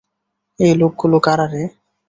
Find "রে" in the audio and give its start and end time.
1.53-1.63